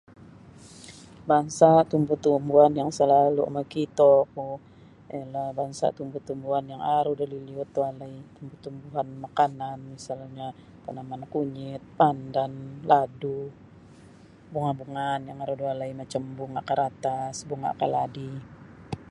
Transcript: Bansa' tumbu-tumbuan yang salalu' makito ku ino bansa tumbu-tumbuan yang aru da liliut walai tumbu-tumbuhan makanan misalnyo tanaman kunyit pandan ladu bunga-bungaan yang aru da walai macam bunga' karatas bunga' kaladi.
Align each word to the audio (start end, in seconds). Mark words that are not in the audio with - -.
Bansa' 1.29 1.87
tumbu-tumbuan 1.91 2.71
yang 2.79 2.91
salalu' 2.97 3.53
makito 3.57 4.11
ku 4.33 4.45
ino 5.21 5.43
bansa 5.57 5.87
tumbu-tumbuan 5.97 6.65
yang 6.71 6.81
aru 6.97 7.11
da 7.19 7.25
liliut 7.33 7.71
walai 7.81 8.13
tumbu-tumbuhan 8.35 9.07
makanan 9.23 9.77
misalnyo 9.93 10.47
tanaman 10.83 11.21
kunyit 11.33 11.81
pandan 11.99 12.53
ladu 12.89 13.39
bunga-bungaan 14.51 15.21
yang 15.27 15.37
aru 15.43 15.53
da 15.59 15.65
walai 15.69 15.91
macam 16.01 16.21
bunga' 16.37 16.67
karatas 16.69 17.35
bunga' 17.49 17.77
kaladi. 17.81 18.29